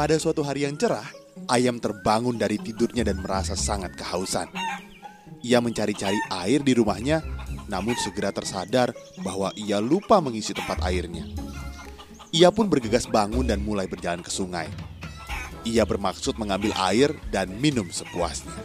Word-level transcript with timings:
Pada 0.00 0.16
suatu 0.16 0.40
hari 0.40 0.64
yang 0.64 0.80
cerah, 0.80 1.04
ayam 1.44 1.76
terbangun 1.76 2.40
dari 2.40 2.56
tidurnya 2.56 3.04
dan 3.04 3.20
merasa 3.20 3.52
sangat 3.52 3.92
kehausan. 4.00 4.48
Ia 5.44 5.60
mencari-cari 5.60 6.16
air 6.40 6.64
di 6.64 6.72
rumahnya, 6.72 7.20
namun 7.68 7.92
segera 8.00 8.32
tersadar 8.32 8.96
bahwa 9.20 9.52
ia 9.60 9.76
lupa 9.76 10.16
mengisi 10.24 10.56
tempat 10.56 10.80
airnya. 10.88 11.28
Ia 12.32 12.48
pun 12.48 12.72
bergegas 12.72 13.04
bangun 13.04 13.44
dan 13.44 13.60
mulai 13.60 13.84
berjalan 13.92 14.24
ke 14.24 14.32
sungai. 14.32 14.72
Ia 15.68 15.84
bermaksud 15.84 16.40
mengambil 16.40 16.72
air 16.80 17.12
dan 17.28 17.52
minum 17.60 17.84
sepuasnya. 17.92 18.56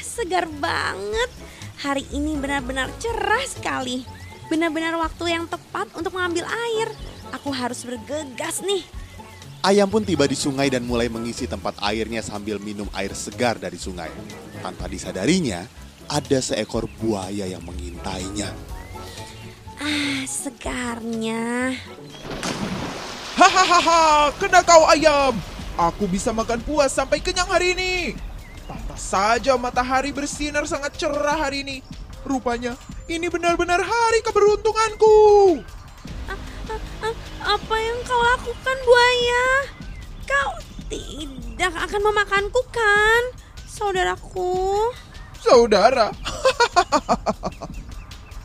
Segar 0.00 0.48
banget. 0.48 1.28
Hari 1.76 2.08
ini 2.16 2.40
benar-benar 2.40 2.88
cerah 2.96 3.44
sekali. 3.44 4.08
Benar-benar 4.48 4.96
waktu 4.96 5.36
yang 5.36 5.44
tepat 5.44 5.92
untuk 5.92 6.16
mengambil 6.16 6.48
air. 6.48 6.88
Aku 7.36 7.52
harus 7.52 7.84
bergegas 7.84 8.64
nih. 8.64 8.99
Ayam 9.60 9.92
pun 9.92 10.00
tiba 10.00 10.24
di 10.24 10.32
sungai 10.32 10.72
dan 10.72 10.88
mulai 10.88 11.12
mengisi 11.12 11.44
tempat 11.44 11.76
airnya 11.84 12.24
sambil 12.24 12.56
minum 12.56 12.88
air 12.96 13.12
segar 13.12 13.60
dari 13.60 13.76
sungai. 13.76 14.08
Tanpa 14.64 14.88
disadarinya, 14.88 15.68
ada 16.08 16.40
seekor 16.40 16.88
buaya 16.96 17.44
yang 17.44 17.60
mengintainya. 17.68 18.48
Ah, 19.76 20.24
segarnya. 20.24 21.76
Hahaha, 23.36 24.32
kena 24.40 24.64
kau 24.64 24.88
ayam. 24.88 25.36
Aku 25.76 26.08
bisa 26.08 26.32
makan 26.32 26.64
puas 26.64 26.96
sampai 26.96 27.20
kenyang 27.20 27.52
hari 27.52 27.76
ini. 27.76 28.16
Pantas 28.64 29.12
saja 29.12 29.60
matahari 29.60 30.08
bersinar 30.08 30.64
sangat 30.64 30.96
cerah 30.96 31.36
hari 31.36 31.68
ini. 31.68 31.76
Rupanya 32.24 32.80
ini 33.12 33.28
benar-benar 33.28 33.84
hari 33.84 34.24
keberuntunganku. 34.24 35.60
Apa 37.40 37.76
yang 37.76 37.98
kau 38.04 38.20
lakukan, 38.20 38.76
buaya? 38.84 39.46
Kau 40.28 40.50
tidak 40.90 41.72
akan 41.88 42.00
memakanku, 42.12 42.60
kan? 42.72 43.22
Saudaraku. 43.64 44.92
Saudara, 45.40 46.12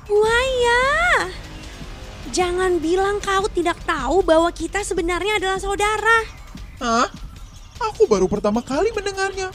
Buaya. 0.05 0.83
Jangan 2.29 2.77
bilang 2.77 3.17
kau 3.23 3.47
tidak 3.49 3.79
tahu 3.87 4.21
bahwa 4.21 4.49
kita 4.53 4.83
sebenarnya 4.85 5.39
adalah 5.41 5.59
saudara. 5.59 6.17
Hah? 6.80 7.07
Aku 7.91 8.07
baru 8.07 8.30
pertama 8.30 8.63
kali 8.63 8.91
mendengarnya. 8.95 9.52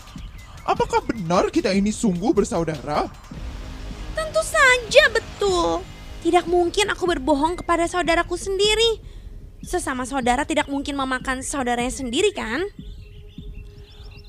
Apakah 0.65 1.01
benar 1.05 1.49
kita 1.49 1.73
ini 1.73 1.89
sungguh 1.89 2.35
bersaudara? 2.37 3.09
Tentu 4.13 4.43
saja 4.45 5.05
betul. 5.09 5.81
Tidak 6.21 6.45
mungkin 6.45 6.93
aku 6.93 7.09
berbohong 7.09 7.65
kepada 7.65 7.89
saudaraku 7.89 8.37
sendiri. 8.37 9.01
Sesama 9.61 10.09
saudara 10.09 10.49
tidak 10.49 10.73
mungkin 10.73 10.97
memakan 10.97 11.45
saudaranya 11.45 11.93
sendiri 11.93 12.33
kan? 12.33 12.65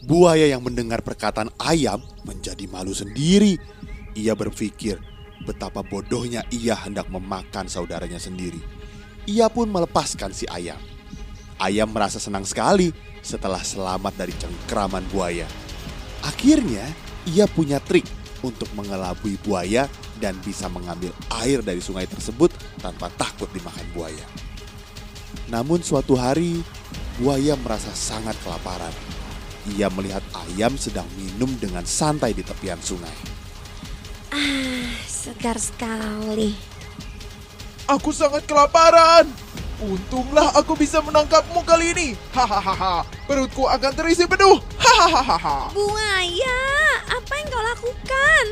Buaya 0.03 0.43
yang 0.49 0.59
mendengar 0.59 0.99
perkataan 0.99 1.47
ayam 1.55 2.03
menjadi 2.27 2.67
malu 2.67 2.91
sendiri. 2.91 3.55
Ia 4.11 4.35
berpikir 4.35 4.99
betapa 5.47 5.81
bodohnya 5.87 6.43
ia 6.51 6.75
hendak 6.75 7.07
memakan 7.07 7.71
saudaranya 7.71 8.19
sendiri. 8.19 8.59
Ia 9.23 9.47
pun 9.47 9.71
melepaskan 9.71 10.35
si 10.35 10.43
ayam. 10.51 10.77
Ayam 11.61 11.93
merasa 11.93 12.19
senang 12.19 12.43
sekali 12.43 12.91
setelah 13.21 13.61
selamat 13.61 14.17
dari 14.17 14.33
cengkraman 14.35 15.05
buaya. 15.13 15.45
Akhirnya, 16.25 16.83
ia 17.29 17.45
punya 17.45 17.77
trik 17.79 18.05
untuk 18.41 18.67
mengelabui 18.73 19.37
buaya 19.45 19.85
dan 20.17 20.33
bisa 20.41 20.65
mengambil 20.67 21.13
air 21.41 21.61
dari 21.61 21.79
sungai 21.79 22.09
tersebut 22.09 22.49
tanpa 22.81 23.13
takut 23.15 23.47
dimakan 23.53 23.85
buaya. 23.93 24.40
Namun 25.51 25.83
suatu 25.83 26.15
hari, 26.15 26.63
buaya 27.19 27.59
merasa 27.59 27.91
sangat 27.91 28.39
kelaparan. 28.39 28.95
Ia 29.75 29.91
melihat 29.91 30.23
ayam 30.47 30.79
sedang 30.79 31.05
minum 31.19 31.51
dengan 31.59 31.83
santai 31.83 32.31
di 32.31 32.39
tepian 32.39 32.79
sungai. 32.79 33.11
Ah, 34.31 34.95
segar 35.05 35.59
sekali. 35.59 36.55
Aku 37.91 38.15
sangat 38.15 38.47
kelaparan. 38.47 39.27
Untunglah 39.83 40.55
aku 40.55 40.79
bisa 40.79 41.03
menangkapmu 41.03 41.67
kali 41.67 41.91
ini. 41.91 42.07
Hahaha. 42.31 43.03
Perutku 43.27 43.67
akan 43.67 43.91
terisi 43.91 44.23
penuh. 44.23 44.55
Hahaha. 44.79 45.75
Buaya, 45.75 46.63
apa 47.11 47.31
yang 47.35 47.47
kau 47.51 47.59
lakukan? 47.59 48.45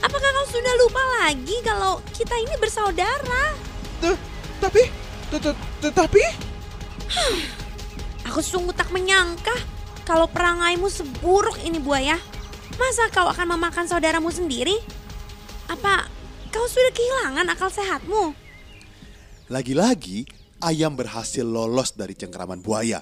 Apakah 0.00 0.30
kau 0.32 0.46
sudah 0.48 0.74
lupa 0.80 1.02
lagi 1.20 1.60
kalau 1.60 2.00
kita 2.16 2.32
ini 2.40 2.54
bersaudara? 2.56 3.52
Tapi, 4.56 4.88
tetapi, 5.84 6.45
Aku 8.28 8.40
sungguh 8.42 8.74
tak 8.74 8.90
menyangka 8.90 9.54
kalau 10.06 10.30
perangaimu 10.30 10.86
seburuk 10.90 11.58
ini 11.62 11.82
buaya. 11.82 12.18
Masa 12.76 13.08
kau 13.08 13.26
akan 13.26 13.56
memakan 13.56 13.88
saudaramu 13.88 14.28
sendiri? 14.28 14.76
Apa 15.66 16.06
kau 16.52 16.66
sudah 16.68 16.92
kehilangan 16.92 17.46
akal 17.48 17.72
sehatmu? 17.72 18.36
Lagi-lagi, 19.48 20.26
ayam 20.60 20.98
berhasil 20.98 21.46
lolos 21.46 21.94
dari 21.94 22.12
cengkraman 22.18 22.60
buaya. 22.60 23.00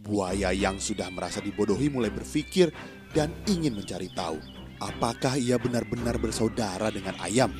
Buaya 0.00 0.54
yang 0.56 0.80
sudah 0.80 1.12
merasa 1.12 1.44
dibodohi 1.44 1.92
mulai 1.92 2.08
berpikir 2.08 2.72
dan 3.12 3.28
ingin 3.44 3.76
mencari 3.76 4.08
tahu 4.16 4.40
apakah 4.80 5.36
ia 5.36 5.60
benar-benar 5.60 6.16
bersaudara 6.16 6.88
dengan 6.88 7.14
ayam. 7.20 7.52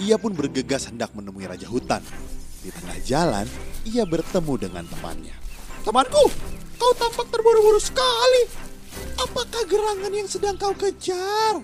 Ia 0.00 0.16
pun 0.16 0.32
bergegas 0.32 0.88
hendak 0.88 1.12
menemui 1.12 1.44
raja 1.44 1.68
hutan. 1.68 2.00
Di 2.62 2.70
tengah 2.70 2.98
jalan, 3.02 3.46
ia 3.82 4.06
bertemu 4.06 4.54
dengan 4.54 4.84
temannya. 4.86 5.34
Temanku, 5.82 6.30
kau 6.78 6.92
tampak 6.94 7.26
terburu-buru 7.34 7.82
sekali. 7.82 8.46
Apakah 9.18 9.66
gerangan 9.66 10.12
yang 10.14 10.30
sedang 10.30 10.54
kau 10.54 10.70
kejar? 10.78 11.58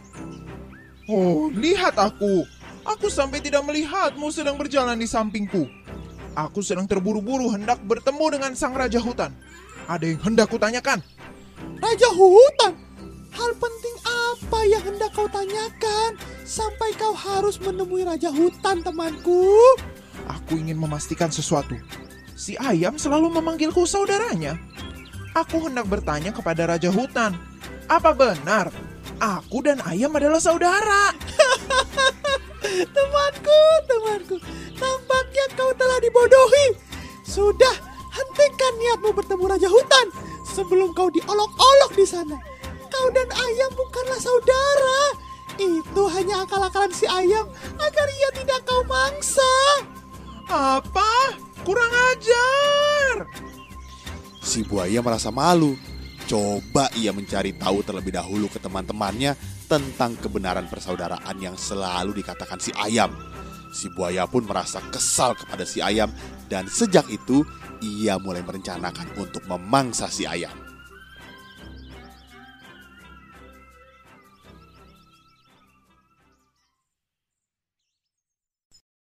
oh 1.09 1.49
lihat 1.55 1.97
aku. 1.97 2.45
Aku 2.83 3.07
sampai 3.13 3.39
tidak 3.45 3.63
melihatmu 3.69 4.33
sedang 4.33 4.57
berjalan 4.57 4.97
di 4.97 5.05
sampingku. 5.05 5.69
Aku 6.33 6.65
sedang 6.65 6.89
terburu-buru 6.89 7.53
hendak 7.53 7.79
bertemu 7.85 8.39
dengan 8.39 8.53
sang 8.57 8.73
raja 8.73 8.97
hutan. 8.99 9.31
Ada 9.87 10.05
yang 10.15 10.21
hendak 10.25 10.49
kutanyakan. 10.49 10.99
Raja 11.79 12.09
hutan, 12.11 12.73
hal 13.35 13.51
penting 13.55 13.97
apa 14.03 14.61
yang 14.67 14.83
hendak 14.83 15.11
kau 15.13 15.27
tanyakan 15.29 16.17
sampai 16.43 16.95
kau 16.97 17.13
harus 17.13 17.61
menemui 17.61 18.07
raja 18.07 18.31
hutan 18.33 18.81
temanku? 18.81 19.59
Aku 20.49 20.57
ingin 20.57 20.81
memastikan 20.81 21.29
sesuatu. 21.29 21.77
Si 22.33 22.57
ayam 22.57 22.97
selalu 22.97 23.37
memanggilku 23.37 23.85
saudaranya. 23.85 24.57
Aku 25.37 25.61
hendak 25.61 25.85
bertanya 25.85 26.33
kepada 26.33 26.65
Raja 26.65 26.89
Hutan. 26.89 27.37
Apa 27.85 28.17
benar 28.17 28.73
aku 29.21 29.61
dan 29.61 29.85
ayam 29.85 30.09
adalah 30.17 30.41
saudara? 30.41 31.13
Temanku, 32.97 33.61
temanku, 33.93 34.37
tampaknya 34.73 35.45
kau 35.53 35.69
telah 35.77 36.01
dibodohi. 36.01 36.81
Sudah, 37.29 37.77
hentikan 38.09 38.73
niatmu 38.81 39.13
bertemu 39.13 39.45
raja 39.53 39.69
hutan 39.69 40.07
sebelum 40.49 40.97
kau 40.97 41.13
diolok-olok 41.13 41.93
di 41.93 42.09
sana. 42.09 42.41
Kau 42.89 43.09
dan 43.13 43.29
ayam 43.37 43.69
bukanlah 43.77 44.17
saudara. 44.17 45.01
Itu 45.61 46.09
hanya 46.09 46.49
akal-akalan 46.49 46.93
si 46.97 47.05
ayam 47.05 47.53
agar 47.77 48.07
ia 48.17 48.31
tidak 48.33 48.65
kau 48.65 48.81
mangsa. 48.89 49.53
Apa? 50.49 51.37
Kurang 51.61 51.93
ajar. 51.93 53.29
Si 54.41 54.65
buaya 54.65 55.05
merasa 55.05 55.29
malu. 55.29 55.77
Coba 56.29 56.93
ia 56.97 57.09
mencari 57.13 57.57
tahu 57.57 57.81
terlebih 57.81 58.13
dahulu 58.13 58.53
ke 58.53 58.61
teman-temannya 58.61 59.33
tentang 59.65 60.13
kebenaran 60.21 60.69
persaudaraan 60.69 61.37
yang 61.41 61.57
selalu 61.57 62.21
dikatakan 62.21 62.61
si 62.61 62.69
ayam. 62.77 63.13
Si 63.73 63.89
buaya 63.93 64.29
pun 64.29 64.45
merasa 64.45 64.81
kesal 64.93 65.37
kepada 65.37 65.65
si 65.65 65.81
ayam 65.81 66.13
dan 66.53 66.69
sejak 66.69 67.09
itu 67.09 67.45
ia 67.81 68.21
mulai 68.21 68.45
merencanakan 68.45 69.17
untuk 69.21 69.45
memangsa 69.49 70.09
si 70.13 70.29
ayam. 70.29 70.68